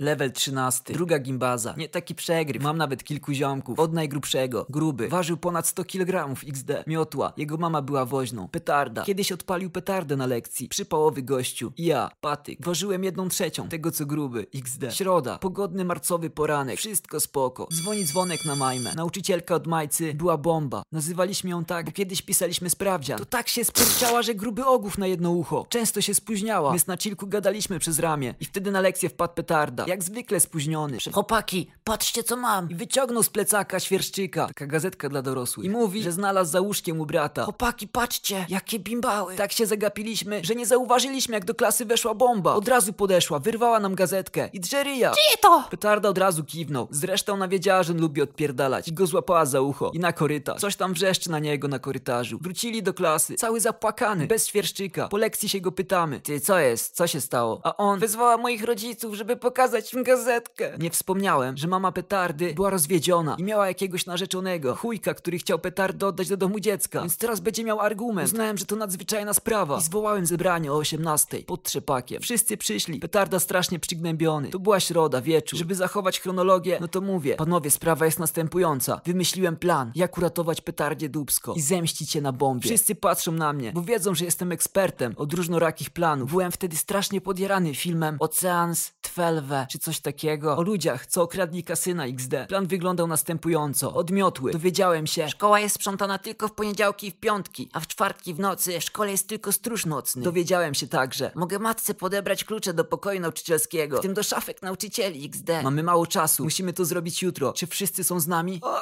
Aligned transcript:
Level 0.00 0.32
13, 0.32 0.92
druga 0.92 1.18
gimbaza. 1.18 1.74
Nie 1.76 1.88
taki 1.88 2.14
przegryw, 2.14 2.62
mam 2.62 2.78
nawet 2.78 3.04
kilku 3.04 3.32
ziomków. 3.32 3.78
Od 3.78 3.92
najgrubszego, 3.92 4.66
gruby, 4.70 5.08
ważył 5.08 5.36
ponad 5.36 5.66
100 5.66 5.84
kg 5.84 6.34
XD. 6.48 6.70
Miotła, 6.86 7.32
jego 7.36 7.56
mama 7.56 7.82
była 7.82 8.04
woźną. 8.04 8.48
Petarda, 8.48 9.02
kiedyś 9.02 9.32
odpalił 9.32 9.70
petardę 9.70 10.16
na 10.16 10.26
lekcji. 10.26 10.68
Przypałowy 10.68 11.22
gościu. 11.22 11.72
Ja, 11.78 12.10
patyk, 12.20 12.64
ważyłem 12.64 13.04
jedną 13.04 13.28
trzecią 13.28 13.68
tego 13.68 13.90
co 13.90 14.06
gruby 14.06 14.46
XD. 14.54 14.84
Środa, 14.94 15.38
pogodny 15.38 15.84
marcowy 15.84 16.30
poranek, 16.30 16.78
wszystko 16.78 17.20
spoko. 17.20 17.68
Dzwoni 17.72 18.04
dzwonek 18.04 18.44
na 18.44 18.56
majmę. 18.56 18.94
Nauczycielka 18.94 19.54
od 19.54 19.66
majcy 19.66 20.14
była 20.14 20.38
bomba. 20.38 20.82
Nazywaliśmy 20.92 21.50
ją 21.50 21.64
tak, 21.64 21.86
bo 21.86 21.92
kiedyś 21.92 22.22
pisaliśmy 22.22 22.70
sprawdzian. 22.70 23.18
To 23.18 23.24
tak 23.24 23.48
się 23.48 23.64
spierdziała, 23.64 24.22
że 24.22 24.34
gruby 24.34 24.66
ogów 24.66 24.98
na 24.98 25.06
jedno 25.06 25.30
ucho. 25.30 25.66
Często 25.68 26.00
się 26.00 26.14
spóźniała. 26.14 26.72
My 26.72 26.78
z 26.78 26.86
Nacilku 26.86 27.26
gadaliśmy 27.26 27.78
przez 27.78 27.98
ramię. 27.98 28.34
I 28.40 28.44
wtedy 28.44 28.70
na 28.70 28.80
lekcję 28.80 29.08
wpadł 29.08 29.34
petarda. 29.34 29.85
Jak 29.86 30.02
zwykle 30.04 30.40
spóźniony. 30.40 30.98
Chłopaki, 31.12 31.70
patrzcie 31.84 32.22
co 32.22 32.36
mam. 32.36 32.70
I 32.70 32.74
wyciągnął 32.74 33.22
z 33.22 33.28
plecaka 33.28 33.80
świerszczyka. 33.80 34.46
Taka 34.46 34.66
gazetka 34.66 35.08
dla 35.08 35.22
dorosłych. 35.22 35.66
I 35.66 35.70
mówi, 35.70 36.02
że 36.02 36.12
znalazł 36.12 36.50
za 36.52 36.60
łóżkiem 36.60 37.00
u 37.00 37.06
brata. 37.06 37.44
Chłopaki, 37.44 37.88
patrzcie, 37.88 38.46
jakie 38.48 38.78
bimbały. 38.78 39.36
Tak 39.36 39.52
się 39.52 39.66
zagapiliśmy, 39.66 40.40
że 40.44 40.54
nie 40.54 40.66
zauważyliśmy 40.66 41.34
jak 41.34 41.44
do 41.44 41.54
klasy 41.54 41.84
weszła 41.84 42.14
bomba. 42.14 42.54
Od 42.54 42.68
razu 42.68 42.92
podeszła, 42.92 43.38
wyrwała 43.38 43.80
nam 43.80 43.94
gazetkę. 43.94 44.48
I 44.52 44.60
drzeryja. 44.60 45.10
Czyje 45.10 45.36
to? 45.42 45.64
Petarda 45.70 46.08
od 46.08 46.18
razu 46.18 46.44
kiwnął. 46.44 46.88
Zresztą 46.90 47.32
ona 47.32 47.48
wiedziała, 47.48 47.82
że 47.82 47.92
on 47.92 48.00
lubi 48.00 48.22
odpierdalać. 48.22 48.88
I 48.88 48.92
go 48.92 49.06
złapała 49.06 49.46
za 49.46 49.60
ucho. 49.60 49.90
I 49.94 49.98
na 49.98 50.12
korytarz. 50.12 50.60
Coś 50.60 50.76
tam 50.76 50.92
wrzeszczy 50.94 51.30
na 51.30 51.38
niego 51.38 51.68
na 51.68 51.78
korytarzu. 51.78 52.38
Wrócili 52.40 52.82
do 52.82 52.94
klasy. 52.94 53.34
Cały 53.34 53.60
zapłakany. 53.60 54.26
Bez 54.26 54.46
świerszczyka. 54.46 55.08
Po 55.08 55.16
lekcji 55.16 55.48
się 55.48 55.60
go 55.60 55.72
pytamy. 55.72 56.20
Ty, 56.20 56.40
co 56.40 56.58
jest? 56.58 56.96
Co 56.96 57.06
się 57.06 57.20
stało? 57.20 57.60
A 57.64 57.76
on 57.76 57.98
wezwała 57.98 58.36
moich 58.36 58.64
rodziców, 58.64 59.14
żeby 59.14 59.36
pokazać 59.36 59.75
im 59.92 60.02
gazetkę. 60.02 60.76
Nie 60.78 60.90
wspomniałem, 60.90 61.56
że 61.56 61.68
mama 61.68 61.92
petardy 61.92 62.54
była 62.54 62.70
rozwiedziona. 62.70 63.36
I 63.38 63.42
miała 63.42 63.68
jakiegoś 63.68 64.06
narzeczonego. 64.06 64.74
Chujka, 64.74 65.14
który 65.14 65.38
chciał 65.38 65.58
petardę 65.58 66.06
oddać 66.06 66.28
do 66.28 66.36
domu 66.36 66.60
dziecka. 66.60 67.00
Więc 67.00 67.16
teraz 67.16 67.40
będzie 67.40 67.64
miał 67.64 67.80
argument. 67.80 68.28
Uznałem, 68.28 68.58
że 68.58 68.66
to 68.66 68.76
nadzwyczajna 68.76 69.34
sprawa. 69.34 69.78
I 69.78 69.82
zwołałem 69.82 70.26
zebranie 70.26 70.72
o 70.72 70.76
18 70.76 71.38
pod 71.38 71.62
trzepakiem. 71.62 72.22
Wszyscy 72.22 72.56
przyszli. 72.56 73.00
Petarda 73.00 73.40
strasznie 73.40 73.78
przygnębiony. 73.78 74.48
To 74.50 74.58
była 74.58 74.80
środa, 74.80 75.20
wieczór. 75.20 75.58
Żeby 75.58 75.74
zachować 75.74 76.20
chronologię, 76.20 76.78
no 76.80 76.88
to 76.88 77.00
mówię. 77.00 77.34
Panowie, 77.36 77.70
sprawa 77.70 78.04
jest 78.04 78.18
następująca. 78.18 79.00
Wymyśliłem 79.04 79.56
plan, 79.56 79.92
jak 79.94 80.18
uratować 80.18 80.60
petardzie 80.60 81.08
dubsko 81.08 81.54
i 81.54 81.60
zemścić 81.60 82.10
się 82.10 82.20
na 82.20 82.32
bombie. 82.32 82.68
Wszyscy 82.68 82.94
patrzą 82.94 83.32
na 83.32 83.52
mnie, 83.52 83.72
bo 83.72 83.82
wiedzą, 83.82 84.14
że 84.14 84.24
jestem 84.24 84.52
ekspertem 84.52 85.14
od 85.16 85.32
różnorakich 85.32 85.90
planów. 85.90 86.30
Byłem 86.30 86.52
wtedy 86.52 86.76
strasznie 86.76 87.20
podjarany 87.20 87.74
filmem 87.74 88.16
Oceans 88.20 88.92
12 89.02 89.65
czy 89.66 89.78
coś 89.78 90.00
takiego 90.00 90.56
o 90.56 90.62
ludziach, 90.62 91.06
co 91.06 91.22
okradli 91.22 91.64
kasyna 91.64 92.06
XD. 92.06 92.34
Plan 92.48 92.66
wyglądał 92.66 93.06
następująco. 93.06 93.94
Odmiotły. 93.94 94.52
Dowiedziałem 94.52 95.06
się, 95.06 95.28
Szkoła 95.28 95.60
jest 95.60 95.74
sprzątana 95.74 96.18
tylko 96.18 96.48
w 96.48 96.52
poniedziałki 96.52 97.06
i 97.06 97.10
w 97.10 97.16
piątki, 97.16 97.68
a 97.72 97.80
w 97.80 97.86
czwartki 97.86 98.34
w 98.34 98.40
nocy 98.40 98.80
w 98.80 98.84
szkole 98.84 99.10
jest 99.10 99.28
tylko 99.28 99.52
stróż 99.52 99.86
nocny. 99.86 100.22
dowiedziałem 100.22 100.74
się 100.74 100.88
także. 100.88 101.30
Mogę 101.34 101.58
matce 101.58 101.94
podebrać 101.94 102.44
klucze 102.44 102.74
do 102.74 102.84
pokoju 102.84 103.20
nauczycielskiego, 103.20 103.98
w 103.98 104.00
tym 104.00 104.14
do 104.14 104.22
szafek 104.22 104.62
nauczycieli 104.62 105.26
XD. 105.26 105.50
Mamy 105.62 105.82
mało 105.82 106.06
czasu. 106.06 106.44
Musimy 106.44 106.72
to 106.72 106.84
zrobić 106.84 107.22
jutro. 107.22 107.52
Czy 107.52 107.66
wszyscy 107.66 108.04
są 108.04 108.20
z 108.20 108.26
nami? 108.26 108.60
Gruby 108.60 108.76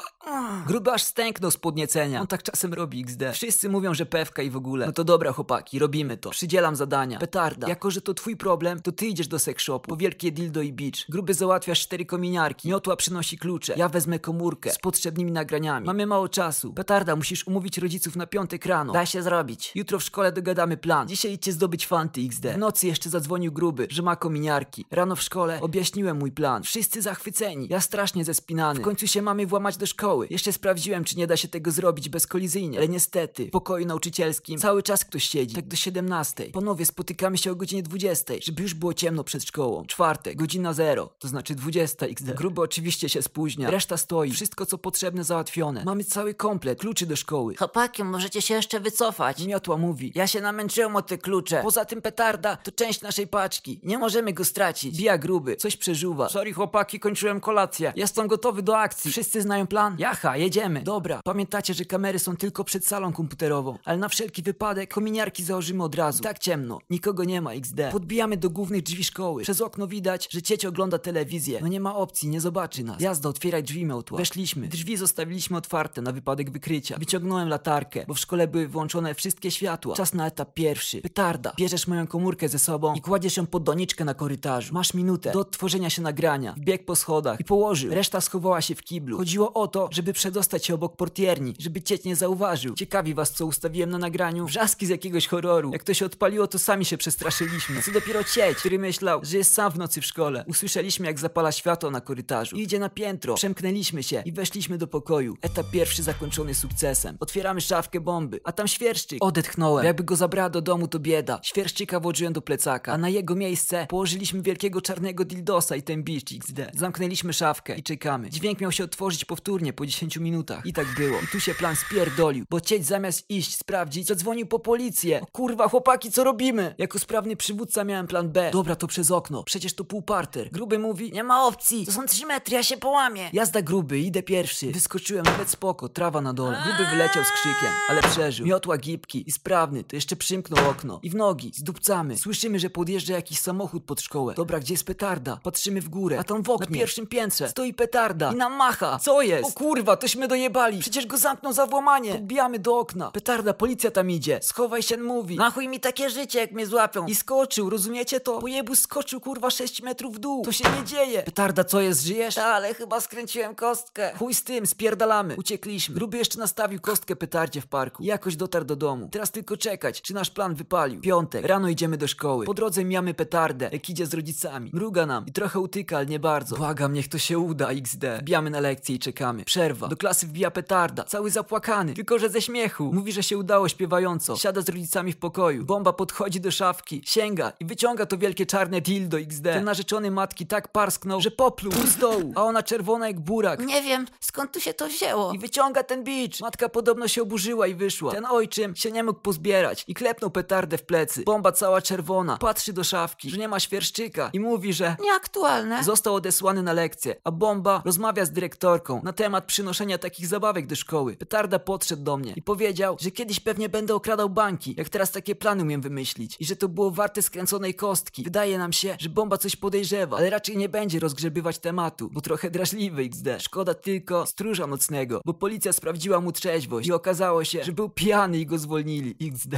aż 0.94 1.02
stęknął 1.02 1.50
z 1.50 1.56
podniecenia. 1.56 2.20
On 2.20 2.26
tak 2.26 2.42
czasem 2.42 2.74
robi 2.74 3.00
XD. 3.00 3.22
Wszyscy 3.32 3.68
mówią, 3.68 3.94
że 3.94 4.06
pewka 4.06 4.42
i 4.42 4.50
w 4.50 4.56
ogóle. 4.56 4.86
No 4.86 4.92
to 4.92 5.04
dobra, 5.04 5.32
chłopaki, 5.32 5.78
robimy 5.78 6.16
to. 6.16 6.30
Przydzielam 6.30 6.76
zadania. 6.76 7.18
Petarda. 7.18 7.68
Jako, 7.68 7.90
że 7.90 8.00
to 8.00 8.14
twój 8.14 8.36
problem, 8.36 8.82
to 8.82 8.92
ty 8.92 9.06
idziesz 9.06 9.28
do 9.28 9.38
sex 9.38 9.62
shopu. 9.62 9.88
Po 9.88 9.96
wielkie 9.96 10.32
dildo 10.32 10.62
i 10.62 10.72
beach. 10.72 11.04
Gruby 11.08 11.34
załatwiasz 11.34 11.80
cztery 11.80 12.06
kominiarki. 12.06 12.68
Miotła 12.68 12.96
przynosi 12.96 13.38
klucze. 13.38 13.74
Ja 13.76 13.88
wezmę 13.88 14.18
komórkę 14.18 14.70
z 14.70 14.78
potrzebnymi 14.78 15.32
nagraniami. 15.32 15.86
Mamy 15.86 16.06
mało 16.06 16.28
czasu. 16.28 16.72
Petarda, 16.72 17.16
musisz 17.16 17.46
umówić 17.46 17.78
rodziców 17.78 18.16
na 18.16 18.26
piątek 18.26 18.66
rano. 18.66 18.92
Da 18.92 19.06
się 19.06 19.22
zrobić. 19.22 19.72
Jutro 19.74 19.98
w 19.98 20.02
szkole 20.02 20.32
dogadamy 20.32 20.76
plan. 20.76 21.08
Dzisiaj 21.08 21.32
idźcie 21.32 21.52
zdobyć 21.52 21.86
fanty 21.86 22.20
XD. 22.20 22.46
W 22.54 22.58
nocy 22.58 22.86
jeszcze 22.86 23.10
zadzwonił 23.10 23.52
gruby, 23.52 23.86
że 23.90 24.02
ma 24.02 24.16
kominiarki. 24.16 24.86
Rano 24.90 25.16
w 25.16 25.22
szkole 25.22 25.58
objaśniłem 25.60 26.18
mój 26.18 26.32
plan. 26.32 26.62
Wszyscy 26.62 27.02
zachwyceni. 27.02 27.66
Ja 27.70 27.80
strasznie 27.80 28.24
zespinany. 28.24 28.80
W 28.80 28.82
końcu 28.82 29.06
się 29.06 29.22
mamy 29.22 29.46
włamać 29.46 29.76
do 29.76 29.86
szkoły. 29.86 30.13
Jeszcze 30.22 30.52
sprawdziłem, 30.52 31.04
czy 31.04 31.16
nie 31.16 31.26
da 31.26 31.36
się 31.36 31.48
tego 31.48 31.70
zrobić 31.70 32.08
bezkolizyjnie. 32.08 32.78
Ale 32.78 32.88
niestety, 32.88 33.46
w 33.46 33.50
pokoju 33.50 33.86
nauczycielskim 33.86 34.58
cały 34.58 34.82
czas 34.82 35.04
ktoś 35.04 35.24
siedzi. 35.24 35.54
Tak 35.54 35.68
do 35.68 35.76
17. 35.76 36.44
Panowie, 36.44 36.86
spotykamy 36.86 37.38
się 37.38 37.52
o 37.52 37.54
godzinie 37.54 37.82
20, 37.82 38.34
żeby 38.42 38.62
już 38.62 38.74
było 38.74 38.94
ciemno 38.94 39.24
przed 39.24 39.44
szkołą. 39.44 39.86
Czwartek, 39.86 40.36
godzina 40.36 40.72
0, 40.72 41.10
to 41.18 41.28
znaczy 41.28 41.54
20 41.54 42.06
XD. 42.06 42.34
Gruby 42.34 42.60
oczywiście 42.60 43.08
się 43.08 43.22
spóźnia. 43.22 43.70
Reszta 43.70 43.96
stoi. 43.96 44.30
Wszystko 44.30 44.66
co 44.66 44.78
potrzebne 44.78 45.24
załatwione. 45.24 45.84
Mamy 45.84 46.04
cały 46.04 46.34
komplet, 46.34 46.80
kluczy 46.80 47.06
do 47.06 47.16
szkoły. 47.16 47.54
Chłopaki, 47.56 48.04
możecie 48.04 48.42
się 48.42 48.54
jeszcze 48.54 48.80
wycofać. 48.80 49.46
Miotła 49.46 49.76
mówi. 49.76 50.12
Ja 50.14 50.26
się 50.26 50.40
namęczyłem 50.40 50.96
o 50.96 51.02
te 51.02 51.18
klucze. 51.18 51.60
Poza 51.62 51.84
tym 51.84 52.02
petarda 52.02 52.56
to 52.56 52.72
część 52.72 53.02
naszej 53.02 53.26
paczki. 53.26 53.80
Nie 53.82 53.98
możemy 53.98 54.32
go 54.32 54.44
stracić. 54.44 54.96
Bija 54.96 55.18
gruby, 55.18 55.56
coś 55.56 55.76
przeżuwa. 55.76 56.28
Sorry 56.28 56.52
chłopaki, 56.52 57.00
kończyłem 57.00 57.40
kolację. 57.40 57.92
Jestem 57.96 58.28
gotowy 58.28 58.62
do 58.62 58.78
akcji. 58.78 59.10
Wszyscy 59.10 59.42
znają 59.42 59.66
plan? 59.66 59.96
Jacha, 60.04 60.36
jedziemy. 60.36 60.82
Dobra. 60.82 61.20
Pamiętacie, 61.24 61.74
że 61.74 61.84
kamery 61.84 62.18
są 62.18 62.36
tylko 62.36 62.64
przed 62.64 62.86
salą 62.86 63.12
komputerową. 63.12 63.78
Ale 63.84 63.98
na 63.98 64.08
wszelki 64.08 64.42
wypadek 64.42 64.94
kominiarki 64.94 65.44
założymy 65.44 65.84
od 65.84 65.94
razu. 65.94 66.22
Tak 66.22 66.38
ciemno. 66.38 66.78
Nikogo 66.90 67.24
nie 67.24 67.40
ma 67.40 67.52
XD. 67.52 67.80
Podbijamy 67.92 68.36
do 68.36 68.50
głównych 68.50 68.82
drzwi 68.82 69.04
szkoły. 69.04 69.42
Przez 69.42 69.60
okno 69.60 69.86
widać, 69.86 70.28
że 70.30 70.42
cieć 70.42 70.64
ogląda 70.64 70.98
telewizję. 70.98 71.58
No 71.62 71.68
nie 71.68 71.80
ma 71.80 71.96
opcji, 71.96 72.28
nie 72.28 72.40
zobaczy 72.40 72.84
nas. 72.84 73.00
Jazda, 73.00 73.28
otwieraj 73.28 73.62
drzwi 73.62 73.84
miotła. 73.84 74.18
Weszliśmy. 74.18 74.68
Drzwi 74.68 74.96
zostawiliśmy 74.96 75.56
otwarte 75.56 76.02
na 76.02 76.12
wypadek 76.12 76.50
wykrycia. 76.50 76.96
Wyciągnąłem 76.98 77.48
latarkę, 77.48 78.04
bo 78.08 78.14
w 78.14 78.18
szkole 78.18 78.48
były 78.48 78.68
wyłączone 78.68 79.14
wszystkie 79.14 79.50
światła. 79.50 79.94
Czas 79.94 80.14
na 80.14 80.26
etap 80.26 80.54
pierwszy. 80.54 81.00
Petarda. 81.00 81.52
Bierzesz 81.56 81.86
moją 81.86 82.06
komórkę 82.06 82.48
ze 82.48 82.58
sobą 82.58 82.94
i 82.94 83.00
kładziesz 83.00 83.36
ją 83.36 83.46
pod 83.46 83.62
doniczkę 83.64 84.04
na 84.04 84.14
korytarzu. 84.14 84.74
Masz 84.74 84.94
minutę 84.94 85.32
do 85.32 85.40
odtworzenia 85.40 85.90
się 85.90 86.02
nagrania. 86.02 86.54
Wbieg 86.56 86.84
po 86.84 86.96
schodach 86.96 87.40
i 87.40 87.44
położył. 87.44 87.94
Reszta 87.94 88.20
schowała 88.20 88.60
się 88.60 88.74
w 88.74 88.82
kiblu. 88.82 89.16
Chodziło 89.16 89.52
o 89.52 89.68
to, 89.68 89.88
żeby 89.94 90.12
przedostać 90.12 90.66
się 90.66 90.74
obok 90.74 90.96
portierni, 90.96 91.54
żeby 91.58 91.82
cieć 91.82 92.04
nie 92.04 92.16
zauważył. 92.16 92.74
Ciekawi 92.74 93.14
was, 93.14 93.32
co 93.32 93.46
ustawiłem 93.46 93.90
na 93.90 93.98
nagraniu? 93.98 94.46
Wrzaski 94.46 94.86
z 94.86 94.88
jakiegoś 94.88 95.26
horroru. 95.26 95.70
Jak 95.72 95.84
to 95.84 95.94
się 95.94 96.06
odpaliło, 96.06 96.46
to 96.46 96.58
sami 96.58 96.84
się 96.84 96.96
przestraszyliśmy. 96.96 97.82
Co 97.82 97.92
dopiero 97.92 98.24
cieć, 98.24 98.58
który 98.58 98.78
myślał, 98.78 99.20
że 99.22 99.36
jest 99.36 99.54
sam 99.54 99.72
w 99.72 99.78
nocy 99.78 100.00
w 100.00 100.06
szkole. 100.06 100.44
Usłyszeliśmy, 100.48 101.06
jak 101.06 101.18
zapala 101.18 101.52
światło 101.52 101.90
na 101.90 102.00
korytarzu. 102.00 102.56
I 102.56 102.62
idzie 102.62 102.78
na 102.78 102.88
piętro. 102.88 103.34
Przemknęliśmy 103.34 104.02
się 104.02 104.22
i 104.26 104.32
weszliśmy 104.32 104.78
do 104.78 104.86
pokoju. 104.86 105.36
Etap 105.42 105.70
pierwszy 105.70 106.02
zakończony 106.02 106.54
sukcesem. 106.54 107.16
Otwieramy 107.20 107.60
szafkę 107.60 108.00
bomby, 108.00 108.40
a 108.44 108.52
tam 108.52 108.68
świerszczyk. 108.68 109.18
Odetchnąłem. 109.24 109.86
Jakby 109.86 110.04
go 110.04 110.16
zabrała 110.16 110.50
do 110.50 110.60
domu, 110.60 110.88
to 110.88 110.98
bieda. 110.98 111.40
Świerszczyka 111.42 112.00
włożyłem 112.00 112.32
do 112.32 112.42
plecaka, 112.42 112.92
a 112.92 112.98
na 112.98 113.08
jego 113.08 113.34
miejsce 113.34 113.86
położyliśmy 113.86 114.42
wielkiego 114.42 114.80
czarnego 114.80 115.24
dildosa 115.24 115.76
i 115.76 115.82
ten 115.82 116.04
XD. 116.34 116.70
Zamknęliśmy 116.74 117.32
szafkę 117.32 117.76
i 117.76 117.82
czekamy. 117.82 118.30
Dźwięk 118.30 118.60
miał 118.60 118.72
się 118.72 118.84
otworzyć 118.84 119.24
powtórnie 119.24 119.72
po 119.72 119.83
10 119.86 120.16
minutach. 120.16 120.66
I 120.66 120.72
tak 120.72 120.86
było. 120.94 121.20
I 121.20 121.26
tu 121.26 121.40
się 121.40 121.54
plan 121.54 121.76
spierdolił, 121.76 122.44
bo 122.50 122.60
cieć 122.60 122.86
zamiast 122.86 123.30
iść 123.30 123.56
sprawdzić, 123.56 124.06
zadzwonił 124.06 124.46
po 124.46 124.58
policję. 124.58 125.20
O 125.20 125.26
kurwa, 125.26 125.68
chłopaki, 125.68 126.12
co 126.12 126.24
robimy? 126.24 126.74
Jako 126.78 126.98
sprawny 126.98 127.36
przywódca 127.36 127.84
miałem 127.84 128.06
plan 128.06 128.28
B. 128.28 128.50
Dobra, 128.52 128.76
to 128.76 128.86
przez 128.86 129.10
okno. 129.10 129.44
Przecież 129.44 129.74
to 129.74 129.84
półparter. 129.84 130.50
Gruby 130.50 130.78
mówi, 130.78 131.12
Nie 131.12 131.24
ma 131.24 131.46
opcji, 131.46 131.86
to 131.86 131.92
są 131.92 132.06
3 132.06 132.26
metry, 132.26 132.54
ja 132.54 132.62
się 132.62 132.76
połamię. 132.76 133.30
Jazda 133.32 133.62
gruby, 133.62 133.98
idę 133.98 134.22
pierwszy. 134.22 134.72
Wyskoczyłem 134.72 135.24
nawet 135.24 135.50
spoko, 135.50 135.88
trawa 135.88 136.20
na 136.20 136.32
dole. 136.32 136.62
Gruby 136.64 136.90
wyleciał 136.90 137.24
z 137.24 137.30
krzykiem, 137.30 137.72
ale 137.88 138.02
przeżył. 138.02 138.46
Miotła 138.46 138.78
gibki 138.78 139.24
i 139.28 139.32
sprawny, 139.32 139.84
to 139.84 139.96
jeszcze 139.96 140.16
przymknął 140.16 140.70
okno. 140.70 141.00
I 141.02 141.10
w 141.10 141.14
nogi, 141.14 141.52
zdupcamy. 141.54 142.16
Słyszymy, 142.16 142.58
że 142.58 142.70
podjeżdża 142.70 143.14
jakiś 143.14 143.38
samochód 143.38 143.84
pod 143.84 144.00
szkołę. 144.00 144.34
Dobra, 144.34 144.60
gdzie 144.60 144.74
jest 144.74 144.84
petarda? 144.84 145.40
Patrzymy 145.42 145.80
w 145.80 145.88
górę, 145.88 146.18
a 146.18 146.24
tam 146.24 146.42
w 146.42 146.50
oknie, 146.50 146.66
na 146.70 146.76
pierwszym 146.76 147.06
piętrze, 147.06 147.48
stoi 147.48 147.74
petarda 147.74 148.32
i 148.32 148.36
nam 148.36 148.56
macha. 148.56 148.98
Co 148.98 149.22
jest? 149.22 149.50
O 149.50 149.52
kurwa, 149.74 149.96
tośmy 149.96 150.28
dojebali. 150.28 150.78
Przecież 150.80 151.06
go 151.06 151.18
zamknął 151.18 151.52
za 151.52 151.66
włamanie. 151.66 152.12
Podbijamy 152.12 152.58
do 152.58 152.78
okna. 152.78 153.10
Petarda, 153.10 153.54
policja 153.54 153.90
tam 153.90 154.10
idzie. 154.10 154.40
Schowaj 154.42 154.82
się, 154.82 154.96
mówi. 154.96 155.36
Na 155.36 155.50
chuj 155.50 155.68
mi 155.68 155.80
takie 155.80 156.10
życie, 156.10 156.38
jak 156.38 156.52
mnie 156.52 156.66
złapią. 156.66 157.06
I 157.06 157.14
skoczył, 157.14 157.70
rozumiecie 157.70 158.20
to? 158.20 158.38
Pojebus 158.38 158.80
skoczył 158.80 159.20
kurwa 159.20 159.50
6 159.50 159.82
metrów 159.82 160.16
w 160.16 160.18
dół. 160.18 160.44
To 160.44 160.52
się 160.52 160.64
nie 160.78 160.84
dzieje. 160.84 161.22
Petarda, 161.22 161.64
co 161.64 161.80
jest, 161.80 162.02
żyjesz? 162.02 162.34
Ta, 162.34 162.46
ale 162.46 162.74
chyba 162.74 163.00
skręciłem 163.00 163.54
kostkę. 163.54 164.12
Chuj 164.18 164.34
z 164.34 164.44
tym, 164.44 164.66
spierdalamy. 164.66 165.36
Uciekliśmy. 165.36 165.94
Gruby 165.94 166.18
jeszcze 166.18 166.38
nastawił 166.38 166.80
kostkę 166.80 167.16
petardzie 167.16 167.60
w 167.60 167.66
parku. 167.66 168.02
I 168.02 168.06
jakoś 168.06 168.36
dotarł 168.36 168.64
do 168.64 168.76
domu. 168.76 169.08
Teraz 169.12 169.30
tylko 169.30 169.56
czekać, 169.56 170.02
czy 170.02 170.14
nasz 170.14 170.30
plan 170.30 170.54
wypalił. 170.54 171.00
Piątek. 171.00 171.46
Rano 171.46 171.68
idziemy 171.68 171.96
do 171.96 172.08
szkoły. 172.08 172.46
Po 172.46 172.54
drodze 172.54 172.84
mijamy 172.84 173.14
petardę, 173.14 173.68
jak 173.72 173.90
idzie 173.90 174.06
z 174.06 174.14
rodzicami. 174.14 174.70
Mruga 174.72 175.06
nam 175.06 175.26
i 175.26 175.32
trochę 175.32 175.60
utyka, 175.60 175.96
ale 175.96 176.06
nie 176.06 176.18
bardzo. 176.18 176.56
Błagam, 176.56 176.92
niech 176.92 177.08
to 177.08 177.18
się 177.18 177.38
uda, 177.38 177.68
XD. 177.68 178.04
Wbijamy 178.20 178.50
na 178.50 178.60
lekcję 178.60 178.94
i 178.94 178.98
czekamy. 178.98 179.44
Przerwa. 179.64 179.88
Do 179.88 179.96
klasy 179.96 180.26
wbija 180.26 180.50
petarda. 180.50 181.04
Cały 181.04 181.30
zapłakany, 181.30 181.94
tylko 181.94 182.18
że 182.18 182.28
ze 182.28 182.42
śmiechu. 182.42 182.90
Mówi, 182.92 183.12
że 183.12 183.22
się 183.22 183.38
udało 183.38 183.68
śpiewająco. 183.68 184.36
Siada 184.36 184.60
z 184.60 184.68
rodzicami 184.68 185.12
w 185.12 185.16
pokoju. 185.16 185.64
Bomba 185.64 185.92
podchodzi 185.92 186.40
do 186.40 186.50
szafki, 186.50 187.02
sięga 187.04 187.52
i 187.60 187.64
wyciąga 187.64 188.06
to 188.06 188.18
wielkie 188.18 188.46
czarne 188.46 188.80
dildo 188.80 189.18
XD. 189.18 189.42
Ten 189.44 189.64
narzeczony 189.64 190.10
matki 190.10 190.46
tak 190.46 190.68
parsknął, 190.68 191.20
że 191.20 191.30
popluł 191.30 191.72
z 191.72 191.96
dołu, 191.96 192.32
a 192.36 192.42
ona 192.42 192.62
czerwona 192.62 193.06
jak 193.06 193.20
burak. 193.20 193.60
Nie 193.66 193.82
wiem, 193.82 194.06
skąd 194.20 194.52
tu 194.52 194.60
się 194.60 194.74
to 194.74 194.86
wzięło. 194.88 195.32
I 195.32 195.38
wyciąga 195.38 195.82
ten 195.82 196.04
bicz. 196.04 196.40
Matka 196.40 196.68
podobno 196.68 197.08
się 197.08 197.22
oburzyła 197.22 197.66
i 197.66 197.74
wyszła. 197.74 198.12
Ten 198.12 198.26
ojczym 198.26 198.76
się 198.76 198.90
nie 198.92 199.04
mógł 199.04 199.20
pozbierać 199.20 199.84
i 199.88 199.94
klepnął 199.94 200.30
petardę 200.30 200.78
w 200.78 200.82
plecy. 200.82 201.22
Bomba 201.22 201.52
cała 201.52 201.82
czerwona. 201.82 202.36
Patrzy 202.36 202.72
do 202.72 202.84
szafki, 202.84 203.30
że 203.30 203.36
nie 203.38 203.48
ma 203.48 203.60
świerszczyka 203.60 204.30
i 204.32 204.40
mówi, 204.40 204.72
że 204.72 204.96
Nieaktualne. 205.00 205.84
został 205.84 206.14
odesłany 206.14 206.62
na 206.62 206.72
lekcję, 206.72 207.16
a 207.24 207.30
bomba 207.30 207.82
rozmawia 207.84 208.24
z 208.24 208.30
dyrektorką 208.32 209.00
na 209.04 209.12
temat 209.12 209.43
przynoszenia 209.46 209.98
takich 209.98 210.26
zabawek 210.26 210.66
do 210.66 210.76
szkoły. 210.76 211.16
Petarda 211.16 211.58
podszedł 211.58 212.02
do 212.02 212.16
mnie 212.16 212.32
i 212.36 212.42
powiedział, 212.42 212.96
że 213.00 213.10
kiedyś 213.10 213.40
pewnie 213.40 213.68
będę 213.68 213.94
okradał 213.94 214.30
banki, 214.30 214.74
jak 214.78 214.88
teraz 214.88 215.10
takie 215.12 215.34
plany 215.34 215.62
umiem 215.62 215.80
wymyślić 215.80 216.36
i 216.40 216.44
że 216.44 216.56
to 216.56 216.68
było 216.68 216.90
warte 216.90 217.22
skręconej 217.22 217.74
kostki. 217.74 218.22
Wydaje 218.22 218.58
nam 218.58 218.72
się, 218.72 218.96
że 219.00 219.08
bomba 219.08 219.38
coś 219.38 219.56
podejrzewa, 219.56 220.16
ale 220.16 220.30
raczej 220.30 220.56
nie 220.56 220.68
będzie 220.68 221.00
rozgrzebywać 221.00 221.58
tematu, 221.58 222.10
bo 222.12 222.20
trochę 222.20 222.50
drażliwy 222.50 223.02
XD. 223.02 223.28
Szkoda 223.38 223.74
tylko 223.74 224.26
stróża 224.26 224.66
nocnego, 224.66 225.20
bo 225.24 225.34
policja 225.34 225.72
sprawdziła 225.72 226.20
mu 226.20 226.32
trzeźwość 226.32 226.88
i 226.88 226.92
okazało 226.92 227.44
się, 227.44 227.64
że 227.64 227.72
był 227.72 227.88
pijany 227.88 228.38
i 228.38 228.46
go 228.46 228.58
zwolnili 228.58 229.16
XD. 229.20 229.54